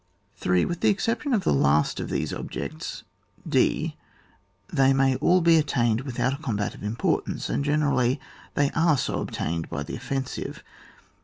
[0.37, 0.65] 3.
[0.65, 3.03] With the exception of the last of these objects
[3.47, 3.95] {d)
[4.73, 8.19] they may all be attained without a combat of importance, and generally
[8.55, 10.63] they are so obtained by the offensive.